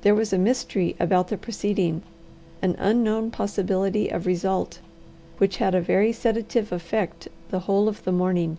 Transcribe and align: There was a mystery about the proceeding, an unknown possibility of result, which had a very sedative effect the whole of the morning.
There 0.00 0.14
was 0.14 0.32
a 0.32 0.38
mystery 0.38 0.96
about 0.98 1.28
the 1.28 1.36
proceeding, 1.36 2.00
an 2.62 2.76
unknown 2.78 3.30
possibility 3.30 4.08
of 4.08 4.24
result, 4.24 4.80
which 5.36 5.58
had 5.58 5.74
a 5.74 5.82
very 5.82 6.12
sedative 6.12 6.72
effect 6.72 7.28
the 7.50 7.58
whole 7.58 7.86
of 7.86 8.02
the 8.04 8.12
morning. 8.12 8.56